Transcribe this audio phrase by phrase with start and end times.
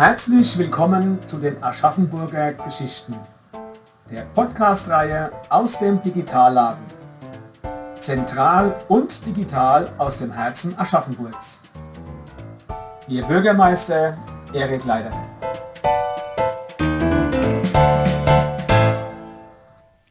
[0.00, 3.14] Herzlich willkommen zu den Aschaffenburger Geschichten,
[4.10, 6.82] der Podcast-Reihe aus dem Digitalladen.
[7.98, 11.60] Zentral und digital aus dem Herzen Aschaffenburgs.
[13.08, 14.16] Ihr Bürgermeister
[14.54, 15.12] Erik Leider.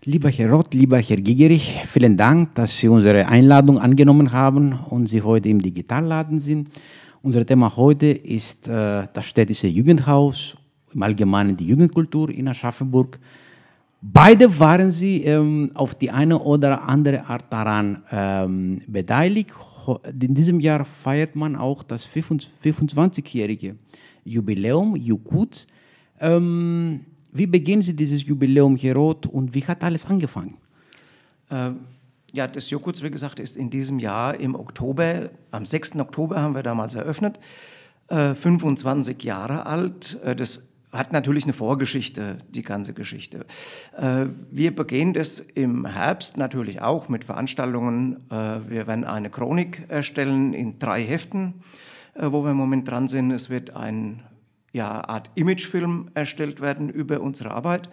[0.04, 5.08] Lieber Herr Roth, lieber Herr Gigerich, vielen Dank, dass Sie unsere Einladung angenommen haben und
[5.08, 6.70] Sie heute im Digitalladen sind.
[7.22, 10.56] Unser Thema heute ist äh, das städtische Jugendhaus,
[10.94, 13.20] im Allgemeinen die Jugendkultur in Aschaffenburg.
[14.02, 19.52] Beide waren Sie ähm, auf die eine oder andere Art daran ähm, beteiligt.
[20.18, 23.76] In diesem Jahr feiert man auch das 25-jährige
[24.24, 25.68] Jubiläum Jukuts.
[26.22, 27.02] Ähm,
[27.34, 30.56] wie beginnen Sie dieses Jubiläum, Herr Roth, und wie hat alles angefangen?
[32.32, 35.96] Ja, das Jokuts, wie gesagt, ist in diesem Jahr im Oktober, am 6.
[36.00, 37.40] Oktober haben wir damals eröffnet,
[38.08, 40.20] äh, 25 Jahre alt.
[40.24, 43.46] Äh, das hat natürlich eine Vorgeschichte, die ganze Geschichte.
[43.98, 48.18] Äh, wir begehen das im Herbst natürlich auch mit Veranstaltungen.
[48.30, 51.56] Äh, wir werden eine Chronik erstellen in drei Heften,
[52.16, 53.32] wo wir im Moment dran sind.
[53.32, 54.22] Es wird ein
[54.72, 57.90] ja, Art Imagefilm erstellt werden über unsere Arbeit.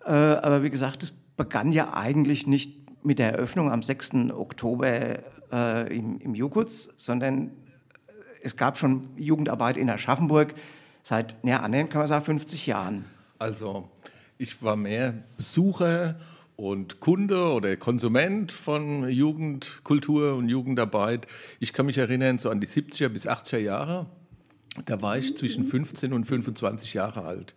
[0.00, 4.30] Aber wie gesagt, es begann ja eigentlich nicht mit der Eröffnung am 6.
[4.32, 5.18] Oktober
[5.52, 7.50] äh, im, im Jukuts, sondern
[8.42, 10.54] es gab schon Jugendarbeit in Aschaffenburg
[11.02, 13.04] seit, ja, annähernd kann man sagen, 50 Jahren.
[13.38, 13.88] Also
[14.38, 16.16] ich war mehr Besucher
[16.56, 21.26] und Kunde oder Konsument von Jugendkultur und Jugendarbeit.
[21.60, 24.06] Ich kann mich erinnern so an die 70er bis 80er Jahre.
[24.86, 27.54] Da war ich zwischen 15 und 25 Jahre alt.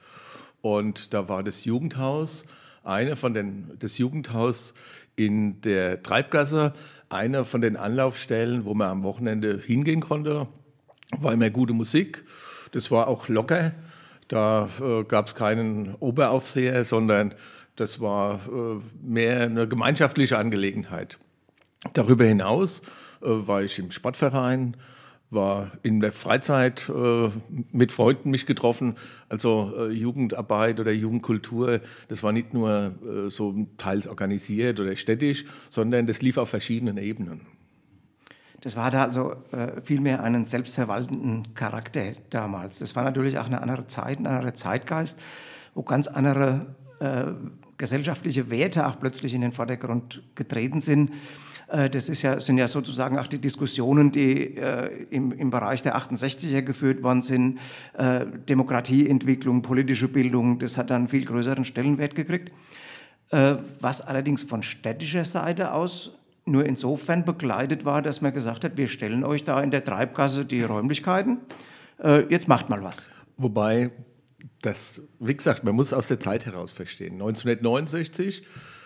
[0.61, 2.45] Und da war das Jugendhaus,
[2.88, 4.73] eine von den, das Jugendhaus
[5.16, 6.73] in der Treibgasse,
[7.09, 10.47] eine von den Anlaufstellen, wo man am Wochenende hingehen konnte.
[11.19, 12.23] War immer gute Musik.
[12.71, 13.73] Das war auch locker.
[14.27, 17.33] Da äh, gab es keinen Oberaufseher, sondern
[17.75, 21.17] das war äh, mehr eine gemeinschaftliche Angelegenheit.
[21.93, 22.81] Darüber hinaus
[23.21, 24.75] äh, war ich im Sportverein,
[25.30, 27.30] war in der Freizeit äh,
[27.71, 28.95] mit Freunden mich getroffen.
[29.30, 35.45] Also äh, Jugendarbeit oder Jugendkultur, das war nicht nur äh, so teils organisiert oder städtisch,
[35.70, 37.42] sondern das lief auf verschiedenen Ebenen.
[38.61, 42.80] Das war da also äh, vielmehr einen selbstverwaltenden Charakter damals.
[42.80, 45.20] Das war natürlich auch eine andere Zeit, ein anderer Zeitgeist,
[45.76, 47.26] wo ganz andere äh,
[47.77, 51.11] gesellschaftliche Werte auch plötzlich in den Vordergrund getreten sind.
[51.67, 55.83] Äh, das ist ja, sind ja sozusagen auch die Diskussionen, die äh, im, im Bereich
[55.83, 57.60] der 68er geführt worden sind.
[57.94, 62.52] Äh, Demokratieentwicklung, politische Bildung, das hat dann viel größeren Stellenwert gekriegt.
[63.82, 66.14] Was allerdings von städtischer Seite aus
[66.45, 70.45] nur insofern begleitet war, dass man gesagt hat, wir stellen euch da in der Treibgasse
[70.45, 71.39] die Räumlichkeiten,
[72.30, 73.10] jetzt macht mal was.
[73.36, 73.92] Wobei
[74.61, 77.16] das, wie gesagt, man muss aus der Zeit heraus verstehen.
[77.16, 78.45] 1969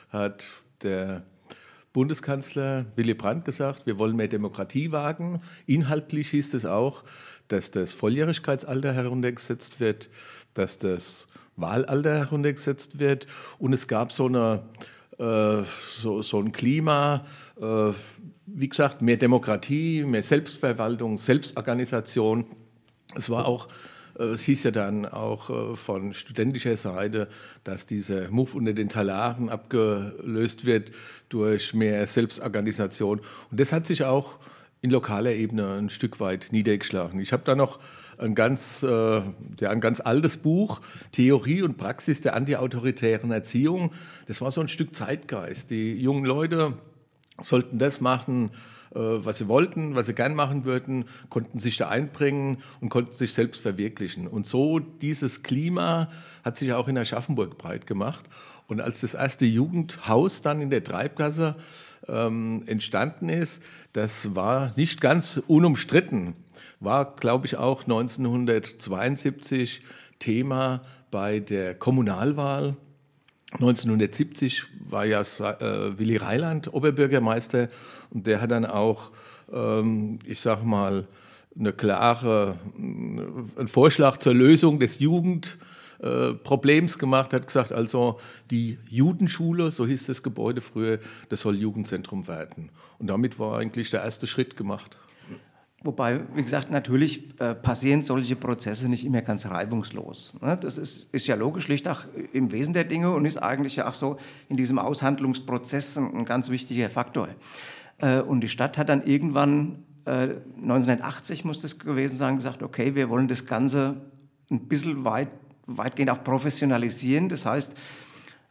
[0.09, 0.49] hat
[0.81, 1.21] der
[1.93, 5.41] Bundeskanzler Willy Brandt gesagt, wir wollen mehr Demokratie wagen.
[5.65, 7.03] Inhaltlich hieß es auch,
[7.47, 10.09] dass das Volljährigkeitsalter heruntergesetzt wird,
[10.53, 13.27] dass das Wahlalter heruntergesetzt wird.
[13.59, 14.63] Und es gab so, eine,
[15.17, 15.63] äh,
[15.97, 17.25] so, so ein Klima,
[17.59, 17.91] äh,
[18.45, 22.45] wie gesagt, mehr Demokratie, mehr Selbstverwaltung, Selbstorganisation.
[23.15, 23.67] Es war auch
[24.15, 27.27] es hieß ja dann auch äh, von studentischer Seite,
[27.63, 30.91] dass dieser Move unter den Talaren abgelöst wird
[31.29, 33.19] durch mehr Selbstorganisation.
[33.49, 34.39] Und das hat sich auch
[34.81, 37.19] in lokaler Ebene ein Stück weit niedergeschlagen.
[37.19, 37.79] Ich habe da noch
[38.17, 39.21] ein ganz, äh,
[39.59, 43.91] ja, ein ganz altes Buch, Theorie und Praxis der antiautoritären Erziehung.
[44.27, 45.71] Das war so ein Stück Zeitgeist.
[45.71, 46.73] Die jungen Leute
[47.41, 51.87] sollten das machen, äh, was sie wollten, was sie gern machen würden, konnten sich da
[51.87, 54.27] einbringen und konnten sich selbst verwirklichen.
[54.27, 56.09] Und so dieses Klima
[56.43, 58.25] hat sich auch in Aschaffenburg breit gemacht.
[58.67, 61.55] Und als das erste Jugendhaus dann in der Treibgasse
[62.07, 63.61] ähm, entstanden ist,
[63.93, 66.35] das war nicht ganz unumstritten,
[66.79, 69.81] war, glaube ich, auch 1972
[70.19, 70.81] Thema
[71.11, 72.75] bei der Kommunalwahl
[73.53, 77.69] 1970 war ja äh, Willy Reiland Oberbürgermeister
[78.09, 79.11] und der hat dann auch,
[79.51, 81.07] ähm, ich sag mal,
[81.59, 88.19] eine klare, äh, einen Vorschlag zur Lösung des Jugendproblems äh, gemacht, hat gesagt, also
[88.49, 90.99] die Judenschule, so hieß das Gebäude früher,
[91.29, 92.69] das soll Jugendzentrum werden.
[92.99, 94.97] Und damit war eigentlich der erste Schritt gemacht.
[95.83, 100.33] Wobei, wie gesagt, natürlich äh, passieren solche Prozesse nicht immer ganz reibungslos.
[100.39, 100.55] Ne?
[100.55, 103.89] Das ist, ist, ja logisch, liegt auch im Wesen der Dinge und ist eigentlich ja
[103.89, 104.17] auch so
[104.47, 107.29] in diesem Aushandlungsprozess ein, ein ganz wichtiger Faktor.
[107.97, 112.93] Äh, und die Stadt hat dann irgendwann, äh, 1980 muss das gewesen sein, gesagt, okay,
[112.93, 114.01] wir wollen das Ganze
[114.51, 115.29] ein bisschen weit,
[115.65, 117.75] weitgehend auch professionalisieren, das heißt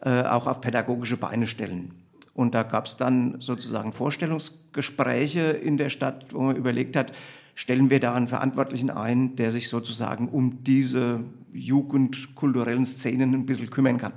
[0.00, 1.94] äh, auch auf pädagogische Beine stellen.
[2.34, 7.12] Und da gab es dann sozusagen Vorstellungsgespräche in der Stadt, wo man überlegt hat,
[7.54, 11.20] stellen wir da einen Verantwortlichen ein, der sich sozusagen um diese
[11.52, 14.12] jugendkulturellen Szenen ein bisschen kümmern kann.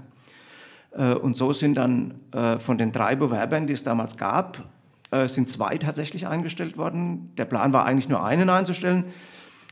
[0.92, 4.64] Äh, und so sind dann äh, von den drei Bewerbern, die es damals gab,
[5.12, 7.32] äh, sind zwei tatsächlich eingestellt worden.
[7.38, 9.06] Der Plan war eigentlich nur einen einzustellen,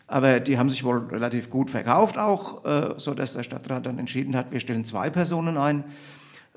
[0.08, 2.64] aber die haben sich wohl relativ gut verkauft auch,
[2.98, 5.86] sodass der Stadtrat dann entschieden hat, wir stellen zwei Personen ein.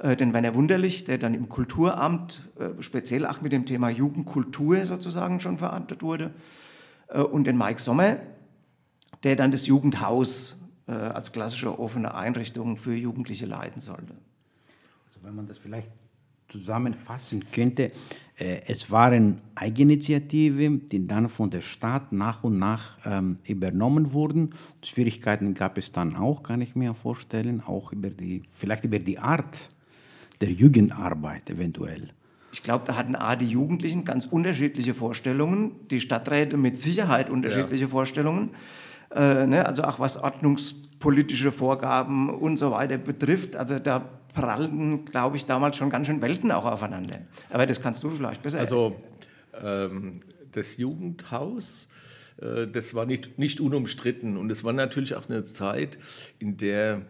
[0.03, 2.43] Den Werner Wunderlich, der dann im Kulturamt
[2.81, 6.31] speziell auch mit dem Thema Jugendkultur sozusagen schon verantwortet wurde.
[7.31, 8.17] Und den Mike Sommer,
[9.23, 14.15] der dann das Jugendhaus als klassische offene Einrichtung für Jugendliche leiten sollte
[15.25, 15.89] wenn man das vielleicht
[16.49, 17.91] zusammenfassen könnte,
[18.37, 24.51] äh, es waren Eigeninitiativen, die dann von der Stadt nach und nach ähm, übernommen wurden.
[24.83, 29.19] Schwierigkeiten gab es dann auch, kann ich mir vorstellen, auch über die, vielleicht über die
[29.19, 29.71] Art
[30.41, 32.11] der Jugendarbeit eventuell.
[32.53, 37.85] Ich glaube, da hatten A, die Jugendlichen ganz unterschiedliche Vorstellungen, die Stadträte mit Sicherheit unterschiedliche
[37.85, 37.89] ja.
[37.89, 38.51] Vorstellungen.
[39.13, 39.67] Äh, ne?
[39.67, 43.57] Also auch was ordnungspolitische Vorgaben und so weiter betrifft.
[43.57, 47.21] Also da prallten, glaube ich, damals schon ganz schön Welten auch aufeinander.
[47.51, 49.01] Aber das kannst du vielleicht besser Also
[49.61, 50.19] ähm,
[50.53, 51.87] das Jugendhaus,
[52.41, 54.37] äh, das war nicht, nicht unumstritten.
[54.37, 55.99] Und es war natürlich auch eine Zeit,
[56.39, 57.03] in der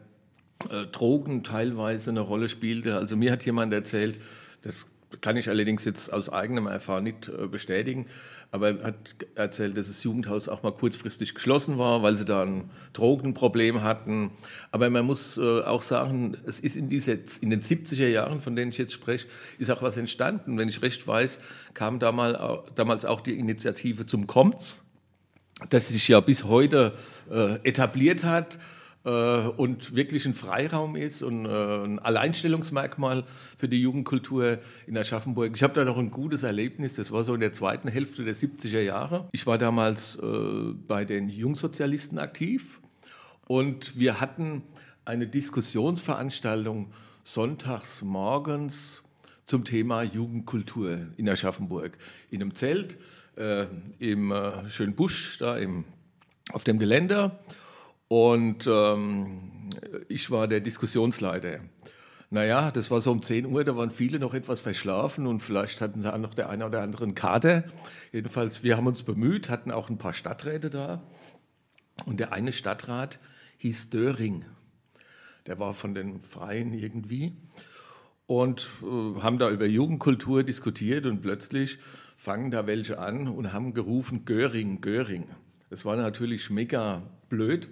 [0.71, 2.97] äh, Drogen teilweise eine Rolle spielte.
[2.97, 4.19] Also mir hat jemand erzählt,
[4.62, 4.89] das
[5.21, 8.06] kann ich allerdings jetzt aus eigenem Erfahren nicht äh, bestätigen,
[8.51, 8.97] aber er hat
[9.35, 14.31] erzählt, dass das Jugendhaus auch mal kurzfristig geschlossen war, weil sie da ein Drogenproblem hatten.
[14.71, 18.56] Aber man muss äh, auch sagen, es ist in, diese, in den 70er Jahren, von
[18.56, 19.27] denen ich jetzt spreche,
[19.59, 20.56] ist auch was entstanden.
[20.56, 21.41] Wenn ich recht weiß,
[21.75, 24.85] kam damals auch die Initiative zum Kommt's,
[25.71, 26.95] das sich ja bis heute
[27.31, 28.59] äh, etabliert hat
[29.11, 33.25] und wirklich ein Freiraum ist und äh, ein Alleinstellungsmerkmal
[33.59, 35.53] für die Jugendkultur in Aschaffenburg.
[35.55, 38.35] Ich habe da noch ein gutes Erlebnis, das war so in der zweiten Hälfte der
[38.35, 39.29] 70er Jahre.
[39.33, 40.27] Ich war damals äh,
[40.89, 42.81] bei den Jungsozialisten aktiv
[43.47, 44.62] und wir hatten
[45.05, 46.91] eine Diskussionsveranstaltung
[47.23, 49.03] sonntags morgens
[49.45, 51.99] zum Thema Jugendkultur in Aschaffenburg.
[52.31, 52.97] In einem Zelt
[53.37, 53.67] äh,
[53.99, 55.85] im äh, schönen Busch, da im,
[56.53, 57.39] auf dem Geländer.
[58.09, 59.71] Und ähm,
[60.09, 61.61] ich war der Diskussionsleiter.
[62.31, 65.81] Naja, das war so um 10 Uhr, da waren viele noch etwas verschlafen und vielleicht
[65.81, 67.65] hatten sie auch noch der eine oder andere einen Kater.
[68.12, 71.03] Jedenfalls, wir haben uns bemüht, hatten auch ein paar Stadträte da.
[72.06, 73.21] Und der eine Stadtrat
[73.59, 74.45] hieß Döring.
[75.47, 77.35] Der war von den Freien irgendwie.
[78.27, 81.79] Und äh, haben da über Jugendkultur diskutiert und plötzlich
[82.17, 85.29] fangen da welche an und haben gerufen Göring, Göring.
[85.70, 87.69] Das war natürlich mega blöd.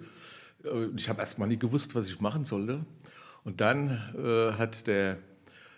[0.63, 2.85] Äh, ich habe erst mal nicht gewusst, was ich machen sollte.
[3.43, 5.17] Und dann äh, hat der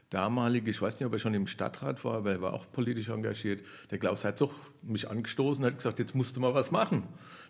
[0.09, 3.09] damalige, ich weiß nicht, ob er schon im Stadtrat war, aber er war auch politisch
[3.09, 4.51] engagiert, der Klaus Herzog
[4.83, 7.03] mich angestoßen und hat gesagt, jetzt musst du mal was machen.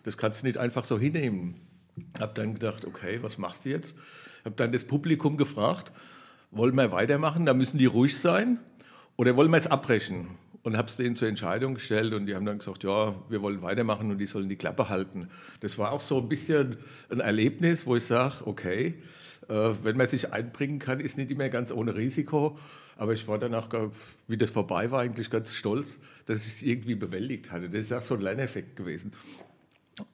[0.04, 1.60] Das kannst du nicht einfach so hinnehmen.
[2.18, 3.96] Habe dann gedacht, okay, was machst du jetzt?
[4.44, 5.92] Habe dann das Publikum gefragt,
[6.50, 8.58] wollen wir weitermachen, da müssen die ruhig sein
[9.16, 10.28] oder wollen wir es abbrechen?
[10.66, 13.62] Und habe es denen zur Entscheidung gestellt und die haben dann gesagt, ja, wir wollen
[13.62, 15.28] weitermachen und die sollen die Klappe halten.
[15.60, 16.78] Das war auch so ein bisschen
[17.08, 18.94] ein Erlebnis, wo ich sage, okay,
[19.48, 22.58] äh, wenn man sich einbringen kann, ist nicht immer ganz ohne Risiko.
[22.96, 23.68] Aber ich war danach,
[24.26, 27.70] wie das vorbei war, eigentlich ganz stolz, dass ich es irgendwie bewältigt hatte.
[27.70, 29.12] Das ist auch so ein Lerneffekt gewesen.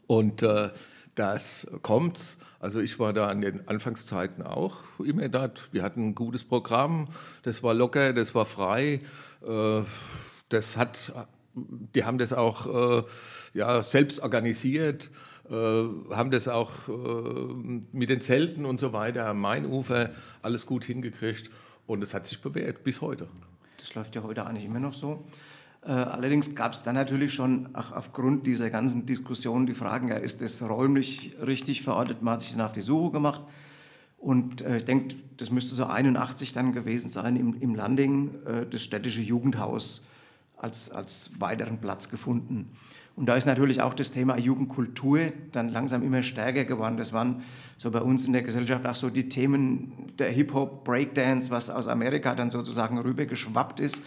[0.06, 0.68] Und äh,
[1.14, 2.36] das kommt.
[2.60, 5.70] Also ich war da an den Anfangszeiten auch immer dort.
[5.72, 7.08] Wir hatten ein gutes Programm,
[7.42, 9.00] das war locker, das war frei.
[9.46, 9.82] Äh,
[10.52, 11.12] das hat,
[11.54, 13.02] die haben das auch äh,
[13.54, 15.10] ja, selbst organisiert,
[15.50, 16.92] äh, haben das auch äh,
[17.92, 20.10] mit den Zelten und so weiter am Mainufer
[20.42, 21.50] alles gut hingekriegt
[21.86, 23.28] und es hat sich bewährt bis heute.
[23.78, 25.24] Das läuft ja heute eigentlich immer noch so.
[25.84, 30.16] Äh, allerdings gab es dann natürlich schon auch aufgrund dieser ganzen Diskussion die Fragen, ja,
[30.16, 32.22] ist das räumlich richtig verortet?
[32.22, 33.42] Man hat sich dann auf die Suche gemacht.
[34.18, 38.66] Und äh, ich denke, das müsste so 81 dann gewesen sein im, im Landing, äh,
[38.70, 40.02] das städtische Jugendhaus
[40.62, 42.70] als, als weiteren Platz gefunden.
[43.14, 46.96] Und da ist natürlich auch das Thema Jugendkultur dann langsam immer stärker geworden.
[46.96, 47.42] Das waren
[47.76, 51.88] so bei uns in der Gesellschaft auch so die Themen der Hip-Hop, Breakdance, was aus
[51.88, 54.02] Amerika dann sozusagen rübergeschwappt ist,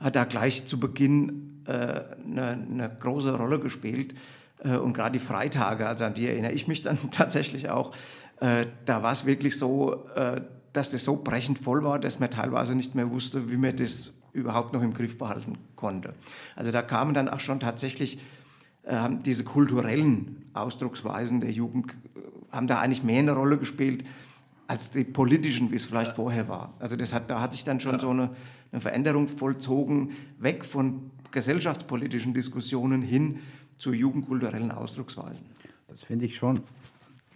[0.00, 4.14] hat da gleich zu Beginn äh, eine, eine, große Rolle gespielt.
[4.58, 7.94] Äh, und gerade die Freitage, also an die erinnere ich mich dann tatsächlich auch,
[8.40, 10.40] äh, da war es wirklich so, äh,
[10.72, 14.12] dass das so brechend voll war, dass man teilweise nicht mehr wusste, wie man das
[14.34, 16.14] überhaupt noch im Griff behalten konnte.
[16.56, 18.18] Also da kamen dann auch schon tatsächlich
[18.82, 24.04] äh, diese kulturellen Ausdrucksweisen der Jugend äh, haben da eigentlich mehr eine Rolle gespielt
[24.66, 26.14] als die politischen, wie es vielleicht ja.
[26.14, 26.74] vorher war.
[26.78, 28.00] Also das hat, da hat sich dann schon ja.
[28.00, 28.30] so eine,
[28.72, 33.40] eine Veränderung vollzogen, weg von gesellschaftspolitischen Diskussionen hin
[33.78, 35.46] zu jugendkulturellen Ausdrucksweisen.
[35.88, 36.60] Das finde ich schon,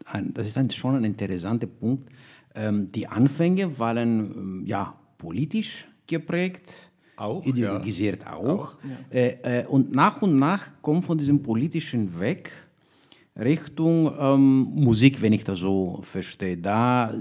[0.04, 2.10] ein, das ist ein, schon ein interessanter Punkt.
[2.54, 8.34] Ähm, die Anfänge waren ähm, ja politisch geprägt, auch, ideologisiert ja.
[8.34, 8.44] auch.
[8.44, 9.16] auch ja.
[9.16, 12.50] Äh, äh, und nach und nach kommt von diesem politischen weg
[13.38, 16.56] Richtung ähm, Musik, wenn ich das so verstehe.
[16.56, 17.14] Da,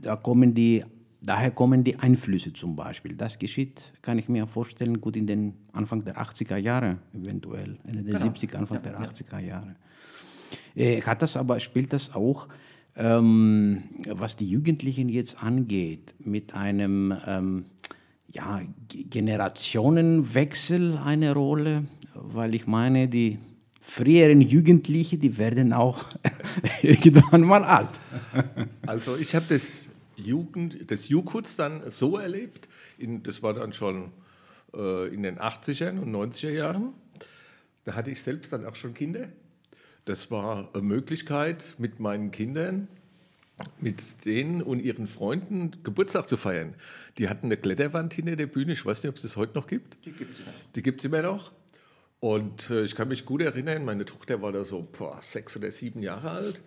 [0.00, 0.82] da kommen die,
[1.20, 3.14] daher kommen die Einflüsse zum Beispiel.
[3.14, 8.02] Das geschieht, kann ich mir vorstellen, gut in den Anfang der 80er Jahre eventuell, Ende
[8.02, 8.32] der genau.
[8.32, 9.76] 70er, Anfang ja, der 80er Jahre.
[10.74, 12.48] Äh, hat das aber, spielt das auch,
[12.96, 17.64] ähm, was die Jugendlichen jetzt angeht, mit einem ähm,
[18.28, 21.84] ja, Generationenwechsel eine Rolle?
[22.14, 23.38] Weil ich meine, die
[23.80, 26.04] früheren Jugendlichen, die werden auch
[26.82, 27.90] irgendwann mal alt.
[28.86, 32.68] also ich habe das Jugend, das Jukuts dann so erlebt,
[32.98, 34.12] in, das war dann schon
[34.74, 36.92] äh, in den 80er und 90er Jahren.
[37.84, 39.28] Da hatte ich selbst dann auch schon Kinder.
[40.04, 42.88] Das war eine Möglichkeit, mit meinen Kindern,
[43.80, 46.74] mit denen und ihren Freunden Geburtstag zu feiern.
[47.18, 48.72] Die hatten eine Kletterwand hinter der Bühne.
[48.72, 49.98] Ich weiß nicht, ob es das heute noch gibt.
[50.04, 50.50] Die gibt es immer.
[50.74, 51.52] Die gibt es immer noch.
[52.20, 55.70] Und äh, ich kann mich gut erinnern, meine Tochter war da so boah, sechs oder
[55.70, 56.62] sieben Jahre alt.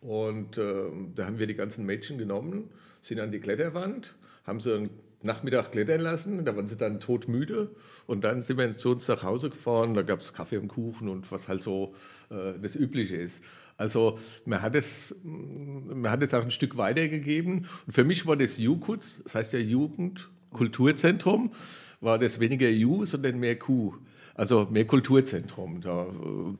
[0.00, 2.70] Und äh, da haben wir die ganzen Mädchen genommen,
[3.02, 4.14] sind an die Kletterwand,
[4.44, 4.90] haben sie einen
[5.22, 7.70] Nachmittag klettern lassen, da waren sie dann todmüde
[8.06, 11.08] und dann sind wir zu uns nach Hause gefahren, da gab es Kaffee und Kuchen
[11.08, 11.94] und was halt so
[12.30, 13.42] äh, das Übliche ist.
[13.78, 18.36] Also man hat, es, man hat es auch ein Stück weitergegeben und für mich war
[18.36, 21.52] das JUKUZ, das heißt ja Jugendkulturzentrum,
[22.00, 23.94] war das weniger Ju, sondern mehr Q.
[24.34, 25.80] Also mehr Kulturzentrum.
[25.80, 26.54] Da, äh,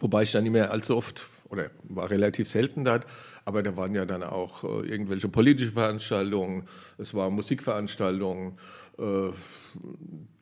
[0.00, 3.06] wobei ich dann nicht mehr allzu oft oder war relativ selten dort,
[3.44, 6.64] aber da waren ja dann auch äh, irgendwelche politische Veranstaltungen,
[6.98, 8.58] es waren Musikveranstaltungen.
[8.98, 9.30] Äh,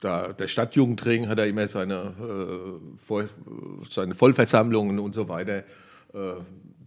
[0.01, 3.31] da, der Stadtjugendring hat ja immer seine, äh, Voll,
[3.89, 5.65] seine Vollversammlungen und so weiter.
[6.15, 6.41] Äh,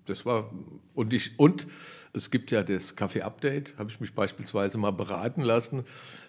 [0.05, 0.51] das war,
[0.93, 1.67] und, ich, und
[2.13, 5.83] es gibt ja das Kaffee-Update, habe ich mich beispielsweise mal beraten lassen,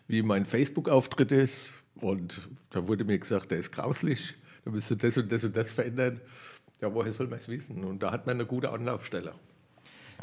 [0.09, 4.35] wie mein Facebook-Auftritt ist, und da wurde mir gesagt, der ist grauslich,
[4.65, 6.21] da müsst du das und das und das verändern.
[6.81, 7.85] Ja, woher soll man es wissen?
[7.85, 9.33] Und da hat man eine gute Anlaufstelle.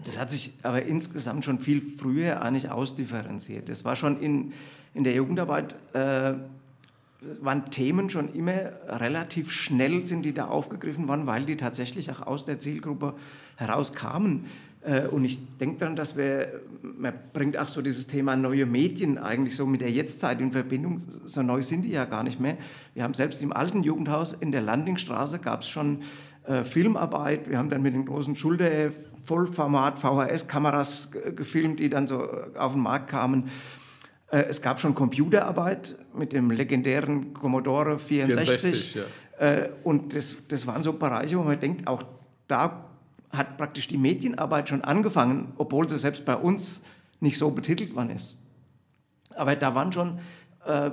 [0.06, 3.70] Das hat sich aber insgesamt schon viel früher eigentlich ausdifferenziert.
[3.70, 4.54] Das war schon in,
[4.94, 6.34] in der Jugendarbeit, äh,
[7.42, 12.22] waren Themen schon immer relativ schnell, sind die da aufgegriffen worden, weil die tatsächlich auch
[12.22, 13.16] aus der Zielgruppe
[13.56, 14.46] herauskamen.
[14.82, 19.18] Äh, und ich denke dann, dass wir, man bringt auch so dieses Thema neue Medien
[19.18, 21.02] eigentlich so mit der Jetztzeit in Verbindung.
[21.26, 22.58] So neu sind die ja gar nicht mehr.
[22.94, 26.02] Wir haben selbst im alten Jugendhaus in der Landingstraße gab es schon
[26.46, 27.50] äh, Filmarbeit.
[27.50, 28.92] Wir haben dann mit den großen Schulter
[29.24, 32.28] Vollformat VHS-Kameras gefilmt, die dann so
[32.58, 33.50] auf den Markt kamen.
[34.34, 38.72] Äh, es gab schon Computerarbeit mit dem legendären Commodore 64.
[38.72, 39.04] 64 ja.
[39.38, 42.04] Äh, und das, das waren so Bereiche, wo man denkt, auch
[42.48, 42.90] da
[43.30, 46.84] hat praktisch die Medienarbeit schon angefangen, obwohl sie selbst bei uns
[47.20, 48.40] nicht so betitelt worden ist.
[49.36, 50.20] Aber da waren schon
[50.66, 50.92] äh,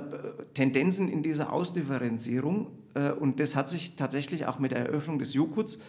[0.53, 5.33] Tendenzen in dieser Ausdifferenzierung äh, und das hat sich tatsächlich auch mit der Eröffnung des
[5.33, 5.79] Jukuts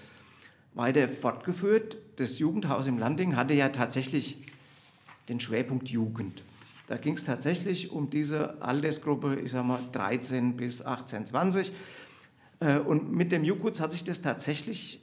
[0.75, 1.99] weiter fortgeführt.
[2.17, 4.39] Das Jugendhaus im Landing hatte ja tatsächlich
[5.29, 6.43] den Schwerpunkt Jugend.
[6.93, 11.73] Da ging es tatsächlich um diese Altersgruppe, ich sage mal 13 bis 18, 20.
[12.61, 15.01] Äh, und mit dem Jukuts hat sich das tatsächlich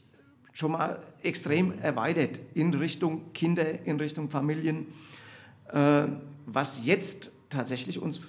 [0.54, 4.86] schon mal extrem erweitert in Richtung Kinder, in Richtung Familien,
[5.74, 6.04] äh,
[6.46, 8.22] was jetzt tatsächlich uns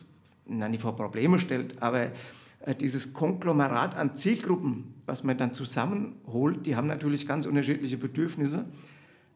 [0.47, 2.13] na, nicht vor Probleme stellt, aber
[2.61, 8.65] äh, dieses Konglomerat an Zielgruppen, was man dann zusammenholt, die haben natürlich ganz unterschiedliche Bedürfnisse,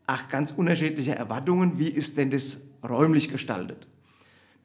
[0.06, 1.78] auch ganz unterschiedliche Erwartungen.
[1.78, 3.86] Wie ist denn das räumlich gestaltet?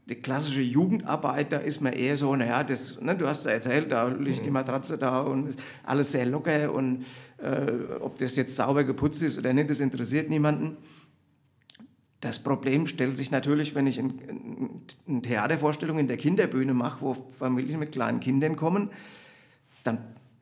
[0.10, 3.92] Die klassische Jugendarbeit, da ist man eher so, naja, das, ne, du hast ja erzählt,
[3.92, 4.56] da liegt die mhm.
[4.56, 7.06] Matratze da und alles sehr locker und
[7.38, 10.78] äh, ob das jetzt sauber geputzt ist oder nicht, das interessiert niemanden.
[12.22, 17.80] Das Problem stellt sich natürlich, wenn ich eine Theatervorstellung in der Kinderbühne mache, wo Familien
[17.80, 18.90] mit kleinen Kindern kommen,
[19.84, 20.00] dann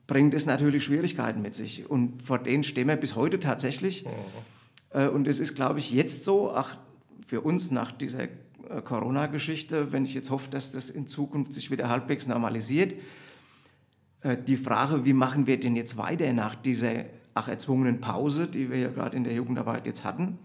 [0.08, 1.88] bringt es natürlich Schwierigkeiten mit sich.
[1.88, 4.04] Und vor denen stehen wir bis heute tatsächlich.
[4.92, 5.08] Mhm.
[5.10, 6.78] Und es ist, glaube ich, jetzt so, ach,
[7.28, 8.28] für uns nach dieser äh,
[8.84, 12.94] Corona-Geschichte, wenn ich jetzt hoffe, dass das in Zukunft sich wieder halbwegs normalisiert,
[14.22, 18.70] äh, die Frage, wie machen wir denn jetzt weiter nach dieser ach erzwungenen Pause, die
[18.70, 20.38] wir ja gerade in der Jugendarbeit jetzt hatten.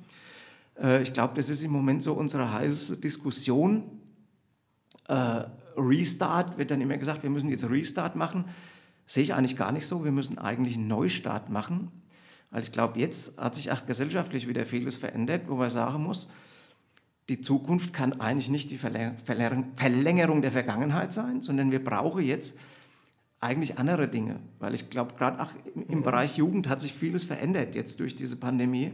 [0.79, 3.83] Äh, ich glaube, das ist im Moment so unsere heiße Diskussion.
[5.75, 8.45] Restart wird dann immer gesagt, wir müssen jetzt Restart machen.
[9.05, 10.05] Sehe ich eigentlich gar nicht so.
[10.05, 11.91] Wir müssen eigentlich einen Neustart machen,
[12.51, 16.29] Weil ich glaube, jetzt hat sich auch gesellschaftlich wieder vieles verändert, wo man sagen muss,
[17.29, 22.57] die Zukunft kann eigentlich nicht die Verlängerung der Vergangenheit sein, sondern wir brauchen jetzt
[23.39, 24.39] eigentlich andere Dinge.
[24.59, 25.51] Weil ich glaube, gerade auch
[25.87, 28.91] im Bereich Jugend hat sich vieles verändert jetzt durch diese Pandemie,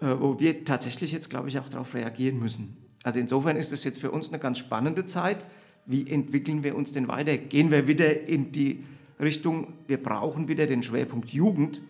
[0.00, 2.76] äh, wo wir tatsächlich jetzt, glaube ich, auch darauf reagieren müssen.
[3.02, 5.44] Also insofern ist es jetzt für uns eine ganz spannende Zeit.
[5.86, 7.36] Wie entwickeln wir uns denn weiter?
[7.36, 8.84] Gehen wir wieder in die
[9.20, 11.80] Richtung, wir brauchen wieder den Schwerpunkt Jugend,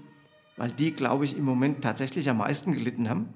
[0.57, 3.29] weil die, glaube ich, im Moment tatsächlich am meisten gelitten haben.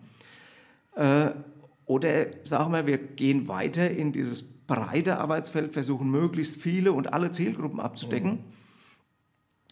[1.88, 7.30] Oder sagen wir, wir gehen weiter in dieses breite Arbeitsfeld, versuchen möglichst viele und alle
[7.30, 8.30] Zielgruppen abzudecken.
[8.30, 8.38] Mhm.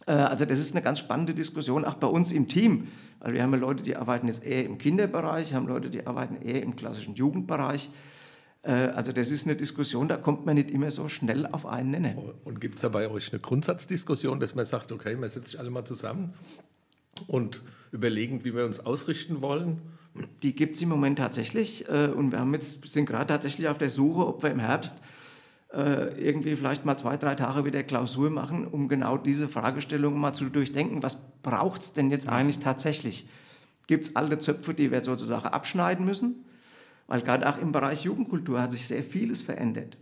[0.07, 2.89] Äh, also das ist eine ganz spannende Diskussion, auch bei uns im Team.
[3.21, 6.37] Weil wir haben ja Leute, die arbeiten jetzt eher im Kinderbereich, haben Leute, die arbeiten
[6.37, 7.91] eher im klassischen Jugendbereich.
[8.63, 11.91] Äh, also das ist eine Diskussion, da kommt man nicht immer so schnell auf einen
[11.91, 12.15] Nenner.
[12.45, 15.61] Und gibt es da bei euch eine Grundsatzdiskussion, dass man sagt, okay, man setzt sich
[15.61, 16.33] alle mal zusammen
[17.27, 17.61] und
[17.93, 19.83] überlegen, wie wir uns ausrichten wollen?
[20.43, 21.89] Die gibt es im Moment tatsächlich.
[21.89, 25.01] Äh, und wir haben jetzt, sind gerade tatsächlich auf der Suche, ob wir im Herbst
[25.73, 30.33] äh, irgendwie vielleicht mal zwei, drei Tage wieder Klausur machen, um genau diese Fragestellung mal
[30.33, 31.03] zu durchdenken.
[31.03, 33.29] Was braucht es denn jetzt eigentlich tatsächlich?
[33.87, 36.45] Gibt es alte Zöpfe, die wir sozusagen abschneiden müssen?
[37.07, 39.99] Weil gerade auch im Bereich Jugendkultur hat sich sehr vieles verändert.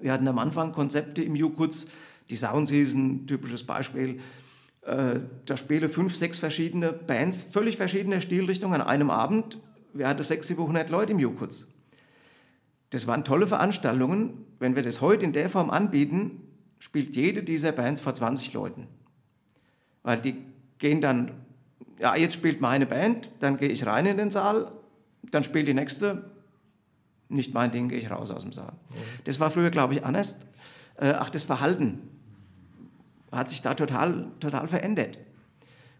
[0.00, 1.88] Wir hatten am Anfang Konzepte im Jukuts,
[2.30, 4.20] die Sounds ein typisches Beispiel,
[4.82, 9.58] äh, da spielen fünf, sechs verschiedene Bands, völlig verschiedene Stilrichtungen an einem Abend.
[9.92, 11.72] Wir hatten 600, 700 Leute im Jukuts.
[12.90, 14.46] Das waren tolle Veranstaltungen.
[14.58, 16.42] Wenn wir das heute in der Form anbieten,
[16.78, 18.88] spielt jede dieser Bands vor 20 Leuten.
[20.02, 20.36] Weil die
[20.78, 21.32] gehen dann,
[21.98, 24.72] ja, jetzt spielt meine Band, dann gehe ich rein in den Saal,
[25.30, 26.30] dann spielt die nächste,
[27.28, 28.72] nicht mein Ding, gehe ich raus aus dem Saal.
[28.72, 28.94] Mhm.
[29.24, 30.38] Das war früher, glaube ich, anders.
[30.96, 32.00] Äh, ach, das Verhalten
[33.32, 35.18] hat sich da total, total verändert.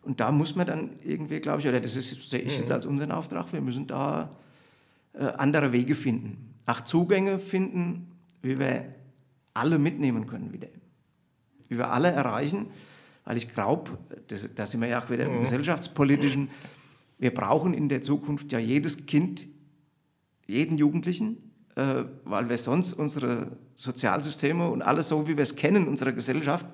[0.03, 2.75] Und da muss man dann irgendwie, glaube ich, oder das ist, sehe ich jetzt mhm.
[2.75, 4.31] als unseren Auftrag, wir müssen da
[5.13, 6.55] äh, andere Wege finden.
[6.67, 8.11] Auch Zugänge finden,
[8.43, 8.95] wie wir
[9.55, 10.69] alle mitnehmen können wieder.
[11.69, 12.67] Wie wir alle erreichen,
[13.25, 13.99] weil ich glaube,
[14.55, 15.41] da sind wir ja auch wieder im mhm.
[15.41, 16.51] gesellschaftspolitischen,
[17.19, 19.47] wir brauchen in der Zukunft ja jedes Kind,
[20.47, 25.87] jeden Jugendlichen, äh, weil wir sonst unsere Sozialsysteme und alles so, wie wir es kennen,
[25.87, 26.67] unsere Gesellschaft,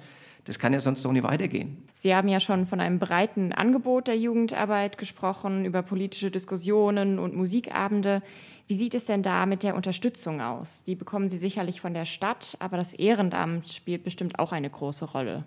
[0.46, 1.76] das kann ja sonst so nicht weitergehen.
[1.92, 7.35] Sie haben ja schon von einem breiten Angebot der Jugendarbeit gesprochen, über politische Diskussionen und
[7.35, 8.22] Musikabende.
[8.68, 10.85] Wie sieht es denn da mit der Unterstützung aus?
[10.85, 15.04] Die bekommen Sie sicherlich von der Stadt, aber das Ehrenamt spielt bestimmt auch eine große
[15.06, 15.44] Rolle.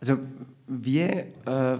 [0.00, 0.18] Also
[0.68, 1.78] wir äh,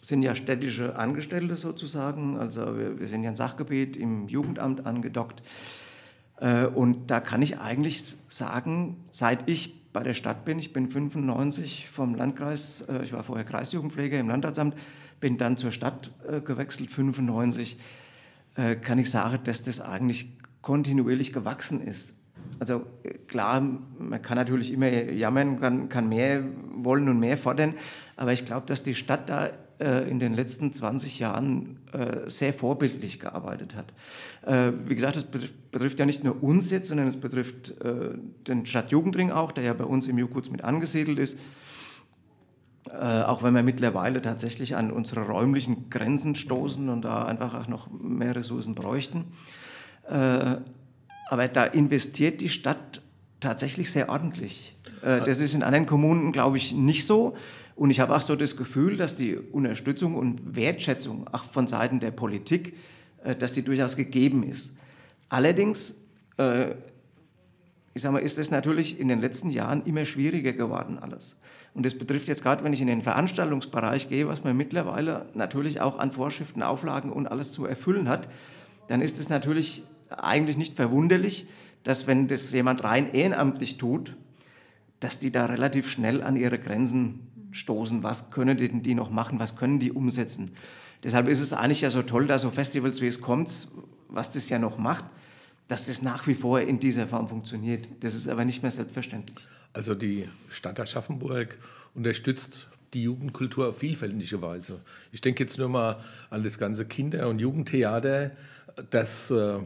[0.00, 5.42] sind ja städtische Angestellte sozusagen, also wir, wir sind ja ein Sachgebiet im Jugendamt angedockt.
[6.38, 10.58] Äh, und da kann ich eigentlich sagen, seit ich bei der Stadt bin.
[10.58, 14.74] Ich bin 95 vom Landkreis, äh, ich war vorher Kreisjugendpfleger im Landratsamt,
[15.20, 17.78] bin dann zur Stadt äh, gewechselt, 95,
[18.56, 22.16] äh, kann ich sagen, dass das eigentlich kontinuierlich gewachsen ist.
[22.58, 22.86] Also
[23.26, 27.74] klar, man kann natürlich immer jammern, kann, kann mehr wollen und mehr fordern,
[28.16, 32.52] aber ich glaube, dass die Stadt da äh, in den letzten 20 Jahren äh, sehr
[32.52, 33.92] vorbildlich gearbeitet hat.
[34.46, 37.74] Äh, wie gesagt, das betrifft ja nicht nur uns jetzt, sondern es betrifft
[38.46, 41.38] den Stadtjugendring auch, der ja bei uns im Jukuts mit angesiedelt ist.
[42.90, 47.88] auch wenn wir mittlerweile tatsächlich an unsere räumlichen Grenzen stoßen und da einfach auch noch
[47.90, 49.24] mehr Ressourcen bräuchten.
[50.04, 53.00] aber da investiert die Stadt
[53.40, 54.76] tatsächlich sehr ordentlich.
[55.00, 57.36] das ist in anderen Kommunen, glaube ich, nicht so.
[57.74, 62.00] Und ich habe auch so das Gefühl, dass die Unterstützung und Wertschätzung auch von Seiten
[62.00, 62.76] der Politik,
[63.24, 64.76] äh, dass die durchaus gegeben ist.
[65.28, 65.96] Allerdings,
[66.36, 66.72] äh,
[67.94, 71.40] ich sage mal, ist es natürlich in den letzten Jahren immer schwieriger geworden alles.
[71.74, 75.80] Und das betrifft jetzt gerade, wenn ich in den Veranstaltungsbereich gehe, was man mittlerweile natürlich
[75.80, 78.28] auch an Vorschriften, Auflagen und alles zu erfüllen hat,
[78.88, 81.46] dann ist es natürlich eigentlich nicht verwunderlich,
[81.82, 84.16] dass wenn das jemand rein ehrenamtlich tut,
[85.00, 89.38] dass die da relativ schnell an ihre Grenzen stoßen, was können denn die noch machen,
[89.38, 90.52] was können die umsetzen.
[91.04, 93.68] Deshalb ist es eigentlich ja so toll, dass so Festivals wie es kommt,
[94.08, 95.04] was das ja noch macht,
[95.68, 97.88] dass das nach wie vor in dieser Form funktioniert.
[98.00, 99.46] Das ist aber nicht mehr selbstverständlich.
[99.72, 101.58] Also die Stadt Aschaffenburg
[101.94, 104.80] unterstützt die Jugendkultur auf vielfältige Weise.
[105.12, 108.32] Ich denke jetzt nur mal an das ganze Kinder- und Jugendtheater,
[108.90, 109.58] das äh,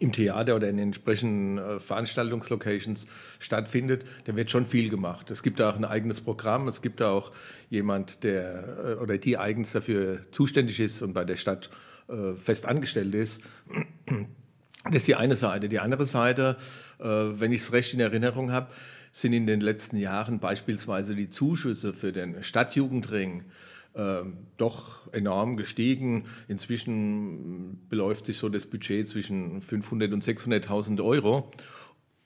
[0.00, 3.06] im Theater oder in entsprechenden äh, Veranstaltungslocations
[3.38, 5.30] stattfindet, da wird schon viel gemacht.
[5.30, 7.32] Es gibt auch ein eigenes Programm, es gibt auch
[7.70, 11.70] jemand, der äh, oder die eigens dafür zuständig ist und bei der Stadt
[12.08, 13.40] äh, fest angestellt ist.
[14.84, 15.68] Das ist die eine Seite.
[15.68, 16.56] Die andere Seite,
[16.98, 18.66] wenn ich es recht in Erinnerung habe,
[19.12, 23.44] sind in den letzten Jahren beispielsweise die Zuschüsse für den Stadtjugendring äh,
[24.56, 26.24] doch enorm gestiegen.
[26.48, 31.50] Inzwischen beläuft sich so das Budget zwischen 500 und 600.000 Euro.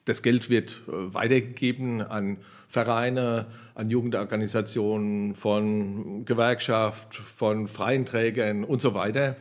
[0.07, 8.81] Das Geld wird äh, weitergegeben an Vereine, an Jugendorganisationen, von Gewerkschaft, von freien Trägern und
[8.81, 9.37] so weiter.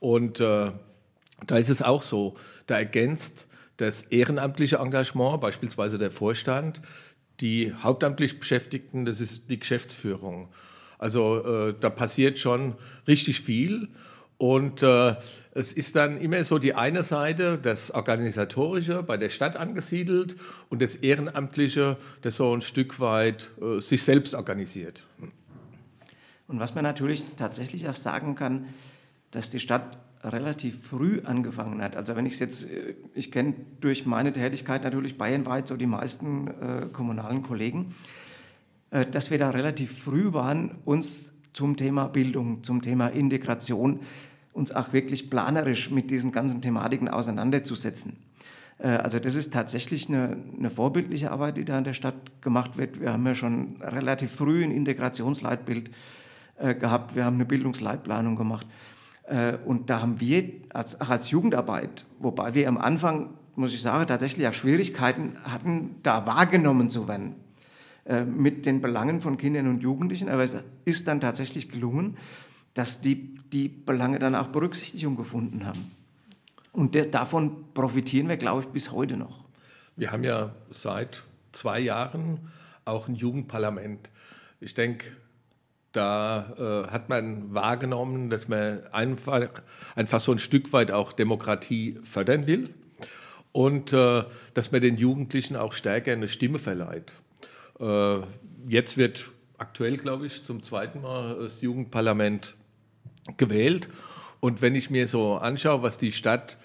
[0.00, 0.72] Und äh,
[1.46, 2.36] da ist es auch so,
[2.66, 6.80] da ergänzt das ehrenamtliche Engagement, beispielsweise der Vorstand,
[7.40, 10.48] die hauptamtlich Beschäftigten, das ist die Geschäftsführung.
[10.98, 12.74] Also äh, da passiert schon
[13.06, 13.88] richtig viel.
[14.38, 15.14] Und äh,
[15.52, 20.36] es ist dann immer so die eine Seite, das Organisatorische bei der Stadt angesiedelt
[20.68, 25.04] und das Ehrenamtliche, das so ein Stück weit äh, sich selbst organisiert.
[26.48, 28.66] Und was man natürlich tatsächlich auch sagen kann,
[29.30, 31.96] dass die Stadt relativ früh angefangen hat.
[31.96, 35.86] Also wenn ich es jetzt, äh, ich kenne durch meine Tätigkeit natürlich bayernweit so die
[35.86, 38.25] meisten äh, kommunalen Kollegen, äh,
[39.04, 44.00] dass wir da relativ früh waren, uns zum Thema Bildung, zum Thema Integration,
[44.52, 48.16] uns auch wirklich planerisch mit diesen ganzen Thematiken auseinanderzusetzen.
[48.78, 52.76] Äh, also das ist tatsächlich eine, eine, vorbildliche Arbeit, die da in der Stadt gemacht
[52.76, 53.00] wird.
[53.00, 55.90] Wir haben ja schon relativ früh ein Integrationsleitbild
[56.58, 58.66] äh, gehabt, wir haben eine Bildungsleitplanung gemacht.
[59.64, 64.46] Und da haben wir als, als Jugendarbeit, wobei wir am Anfang, muss ich sagen, tatsächlich
[64.46, 67.34] auch Schwierigkeiten hatten, da wahrgenommen zu werden.
[68.08, 72.16] Äh, mit den Belangen von Kindern und Jugendlichen, aber es ist dann tatsächlich gelungen,
[72.72, 75.90] dass die, die Belange dann auch Berücksichtigung gefunden haben.
[76.70, 79.44] Und das, davon profitieren wir, glaube ich, bis heute noch.
[79.96, 82.38] Wir haben ja seit zwei Jahren
[82.84, 84.08] auch ein Jugendparlament.
[84.60, 85.06] Ich denke,
[85.90, 89.48] da äh, hat man wahrgenommen, dass man einfach,
[89.96, 92.72] einfach so ein Stück weit auch Demokratie fördern will
[93.50, 94.22] und äh,
[94.54, 97.12] dass man den Jugendlichen auch stärker eine Stimme verleiht.
[97.80, 98.18] Äh,
[98.68, 102.54] jetzt wird aktuell, glaube ich, zum zweiten Mal das Jugendparlament
[103.36, 103.88] gewählt.
[104.40, 106.56] Und wenn ich mir so anschaue, was die Stadt,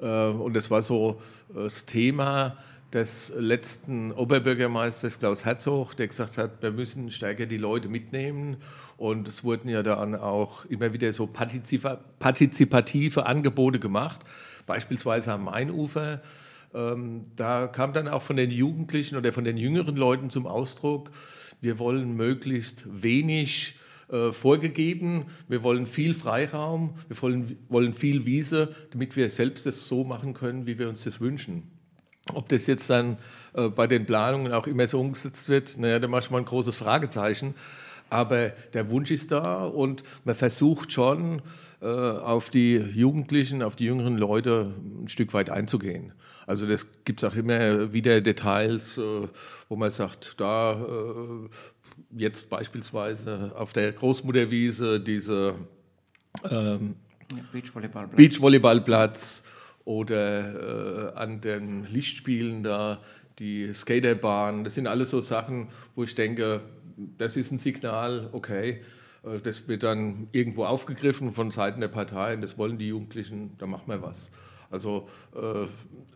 [0.00, 1.20] äh, und das war so
[1.54, 2.56] das Thema
[2.92, 8.56] des letzten Oberbürgermeisters Klaus Herzog, der gesagt hat, wir müssen stärker die Leute mitnehmen.
[8.96, 14.20] Und es wurden ja dann auch immer wieder so partizipative Angebote gemacht,
[14.66, 16.20] beispielsweise am Mainufer
[16.76, 21.10] ähm, da kam dann auch von den Jugendlichen oder von den jüngeren Leuten zum Ausdruck,
[21.60, 23.78] wir wollen möglichst wenig
[24.10, 29.86] äh, vorgegeben, wir wollen viel Freiraum, wir wollen, wollen viel Wiese, damit wir selbst das
[29.86, 31.64] so machen können, wie wir uns das wünschen.
[32.34, 33.18] Ob das jetzt dann
[33.54, 36.44] äh, bei den Planungen auch immer so umgesetzt wird, naja, da mache ich mal ein
[36.44, 37.54] großes Fragezeichen.
[38.08, 41.42] Aber der Wunsch ist da und man versucht schon,
[41.82, 46.12] äh, auf die Jugendlichen, auf die jüngeren Leute ein Stück weit einzugehen.
[46.46, 49.28] Also das gibt es auch immer wieder Details, äh,
[49.68, 51.48] wo man sagt, da äh,
[52.16, 55.54] jetzt beispielsweise auf der Großmutterwiese diese
[56.50, 56.94] ähm,
[57.52, 58.16] Beachvolleyballplatz.
[58.16, 59.44] Beachvolleyballplatz
[59.84, 63.02] oder äh, an den Lichtspielen da
[63.38, 64.64] die Skaterbahn.
[64.64, 66.62] Das sind alles so Sachen, wo ich denke,
[66.96, 68.82] das ist ein Signal, okay,
[69.24, 73.66] äh, das wird dann irgendwo aufgegriffen von Seiten der Parteien, das wollen die Jugendlichen, da
[73.66, 74.30] machen wir was.
[74.70, 75.66] Also äh,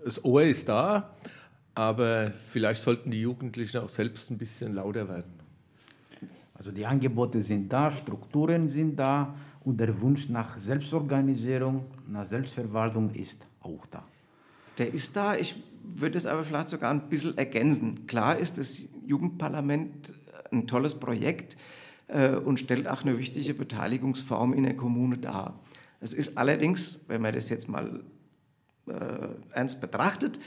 [0.04, 1.14] das Ohr ist da,
[1.74, 5.40] aber vielleicht sollten die Jugendlichen auch selbst ein bisschen lauter werden.
[6.54, 13.10] Also die Angebote sind da, Strukturen sind da und der Wunsch nach Selbstorganisierung, nach Selbstverwaltung
[13.14, 14.04] ist auch da.
[14.76, 15.36] Der ist da.
[15.36, 18.06] Ich würde es aber vielleicht sogar ein bisschen ergänzen.
[18.06, 20.12] Klar ist das Jugendparlament
[20.52, 21.56] ein tolles Projekt
[22.08, 25.60] äh, und stellt auch eine wichtige Beteiligungsform in der Kommune dar.
[26.00, 28.02] Es ist allerdings, wenn man das jetzt mal
[28.86, 28.92] äh,
[29.52, 30.40] ernst betrachtet,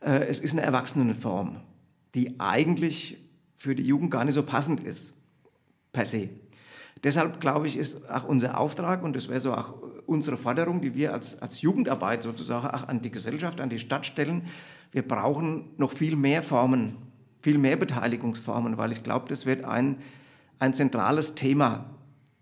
[0.00, 1.60] äh, es ist eine Erwachsenenform,
[2.14, 3.18] die eigentlich
[3.56, 5.16] für die Jugend gar nicht so passend ist,
[5.92, 6.28] per se.
[7.04, 9.74] Deshalb glaube ich, ist auch unser Auftrag und das wäre so auch
[10.06, 14.04] unsere Forderung, die wir als, als Jugendarbeit sozusagen auch an die Gesellschaft, an die Stadt
[14.04, 14.46] stellen.
[14.90, 16.96] Wir brauchen noch viel mehr Formen,
[17.40, 19.98] viel mehr Beteiligungsformen, weil ich glaube, das wird ein
[20.58, 21.86] ein zentrales Thema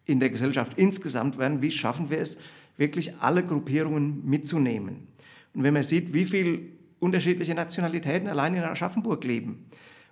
[0.05, 1.63] in der Gesellschaft insgesamt werden.
[1.63, 2.39] Wie schaffen wir es,
[2.77, 5.09] wirklich alle Gruppierungen mitzunehmen?
[5.55, 6.61] Und wenn man sieht, wie viele
[6.99, 9.67] unterschiedliche Nationalitäten allein in Aschaffenburg leben,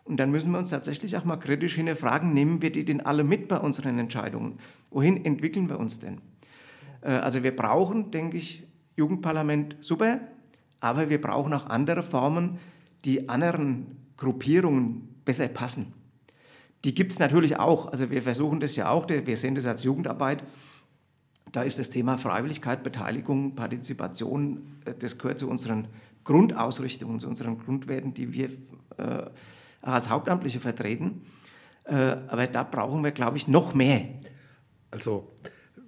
[0.05, 3.25] und dann müssen wir uns tatsächlich auch mal kritisch hinterfragen, nehmen wir die denn alle
[3.25, 4.59] mit bei unseren Entscheidungen?
[4.91, 6.21] Wohin entwickeln wir uns denn?
[7.01, 8.65] Äh, also wir brauchen, denke ich,
[8.97, 10.21] Jugendparlament super,
[10.81, 12.59] aber wir brauchen auch andere Formen,
[13.07, 15.93] die anderen Gruppierungen besser passen.
[16.85, 17.87] Die gibt es natürlich auch.
[17.87, 20.45] Also wir versuchen das ja auch, wir sehen das als Jugendarbeit.
[21.53, 25.89] Da ist das Thema Freiwilligkeit, Beteiligung, Partizipation, äh, das gehört zu unseren
[26.25, 28.51] Grundausrichtungen, zu unseren Grundwerten, die wir
[28.97, 29.27] äh,
[29.83, 31.23] als Hauptamtliche vertreten.
[31.85, 34.09] Äh, aber da brauchen wir, glaube ich, noch mehr.
[34.91, 35.33] Also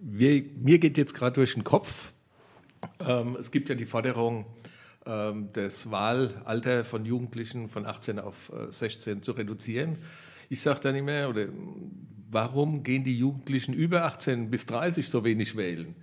[0.00, 2.12] wir, mir geht jetzt gerade durch den Kopf,
[3.00, 4.46] ähm, es gibt ja die Forderung,
[5.06, 9.98] das Wahlalter von Jugendlichen von 18 auf 16 äh, zu reduzieren.
[10.48, 11.46] Ich sage dann immer, oder
[12.30, 15.94] warum gehen die Jugendlichen über 18 bis 30 so wenig wählen?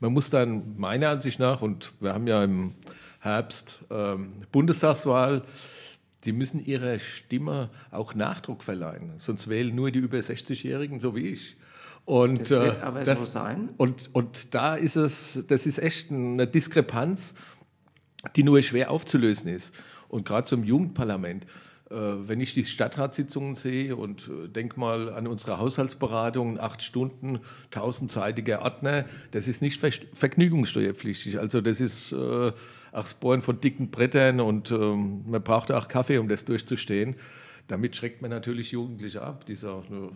[0.00, 2.74] Man muss dann meiner Ansicht nach, und wir haben ja im
[3.20, 5.42] Herbst ähm, Bundestagswahl,
[6.24, 9.12] die müssen ihrer Stimme auch Nachdruck verleihen.
[9.18, 11.56] Sonst wählen nur die über 60-Jährigen, so wie ich.
[12.04, 13.70] Und, das wird äh, aber das, so sein.
[13.76, 17.34] Und, und da ist es, das ist echt eine Diskrepanz,
[18.36, 19.74] die nur schwer aufzulösen ist.
[20.08, 21.44] Und gerade zum Jugendparlament,
[21.90, 27.40] äh, wenn ich die Stadtratssitzungen sehe und äh, denke mal an unsere Haushaltsberatungen, acht Stunden,
[27.70, 29.80] tausendseitiger Ordner, das ist nicht
[30.14, 31.38] vergnügungssteuerpflichtig.
[31.38, 32.52] Also das ist äh,
[32.92, 37.16] auch Bohren von dicken Brettern und ähm, man braucht auch Kaffee, um das durchzustehen.
[37.68, 39.46] Damit schreckt man natürlich Jugendliche ab.
[39.46, 40.10] Die sagen,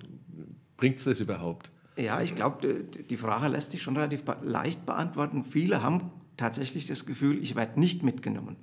[0.76, 1.70] bringt es das überhaupt?
[1.96, 5.44] Ja, ich glaube, die Frage lässt sich schon relativ leicht beantworten.
[5.44, 8.56] Viele haben tatsächlich das Gefühl, ich werde nicht mitgenommen.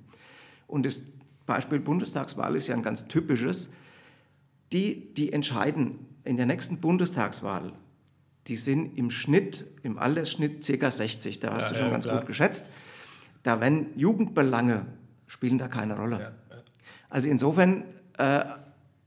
[0.66, 1.02] Und das
[1.46, 3.70] Beispiel Bundestagswahl ist ja ein ganz typisches.
[4.72, 7.72] Die, die entscheiden in der nächsten Bundestagswahl,
[8.46, 10.90] die sind im Schnitt, im Altersschnitt ca.
[10.90, 11.40] 60.
[11.40, 12.18] Da hast ja, du schon ja, ganz klar.
[12.18, 12.66] gut geschätzt.
[13.42, 14.86] Da wenn Jugendbelange
[15.26, 16.20] spielen da keine Rolle.
[16.20, 16.32] Ja,
[17.08, 17.84] also insofern
[18.18, 18.44] äh,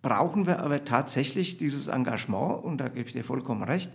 [0.02, 3.91] brauchen wir aber tatsächlich dieses Engagement, und da gebe ich dir vollkommen recht.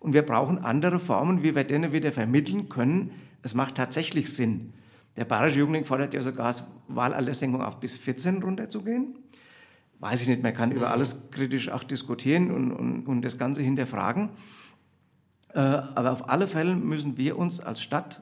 [0.00, 3.10] Und wir brauchen andere Formen, wie wir denen wieder vermitteln können,
[3.48, 4.74] es macht tatsächlich Sinn.
[5.16, 6.54] Der Bayerische Jugendling fordert ja sogar,
[6.88, 9.18] Wahlalterssenkung auf bis 14 runterzugehen.
[10.00, 13.62] Weiß ich nicht, man kann über alles kritisch auch diskutieren und, und, und das Ganze
[13.62, 14.28] hinterfragen.
[15.54, 18.20] Äh, aber auf alle Fälle müssen wir uns als Stadt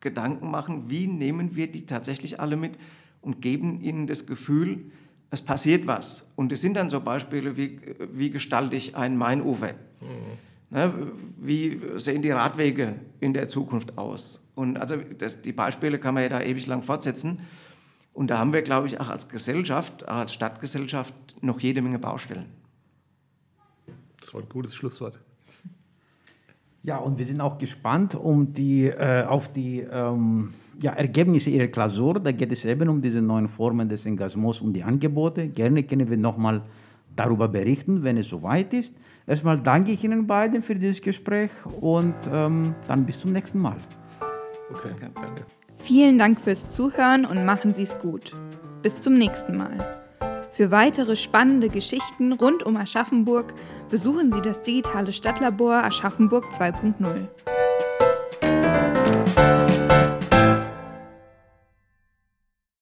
[0.00, 2.78] Gedanken machen, wie nehmen wir die tatsächlich alle mit
[3.20, 4.90] und geben ihnen das Gefühl,
[5.30, 6.32] es passiert was.
[6.36, 7.80] Und es sind dann so Beispiele, wie,
[8.12, 9.74] wie gestalte ich ein Mainufer?
[10.00, 10.53] Mhm.
[10.74, 10.92] Ne,
[11.36, 14.44] wie sehen die Radwege in der Zukunft aus?
[14.56, 17.38] Und also das, die Beispiele kann man ja da ewig lang fortsetzen.
[18.12, 22.00] Und da haben wir, glaube ich, auch als Gesellschaft, auch als Stadtgesellschaft noch jede Menge
[22.00, 22.46] Baustellen.
[24.20, 25.20] Das war ein gutes Schlusswort.
[26.82, 31.68] Ja, und wir sind auch gespannt um die, äh, auf die ähm, ja, Ergebnisse Ihrer
[31.68, 32.18] Klausur.
[32.18, 35.46] Da geht es eben um diese neuen Formen des Engagements und die Angebote.
[35.50, 36.62] Gerne können wir nochmal
[37.14, 38.92] darüber berichten, wenn es soweit ist.
[39.26, 43.76] Erstmal danke ich Ihnen beiden für dieses Gespräch und ähm, dann bis zum nächsten Mal.
[44.70, 45.44] Okay, danke.
[45.78, 48.34] Vielen Dank fürs Zuhören und machen Sie es gut.
[48.82, 50.02] Bis zum nächsten Mal.
[50.52, 53.54] Für weitere spannende Geschichten rund um Aschaffenburg
[53.90, 57.26] besuchen Sie das digitale Stadtlabor Aschaffenburg 2.0.